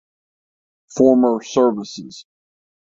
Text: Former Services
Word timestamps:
Former 0.95 1.43
Services 1.43 2.25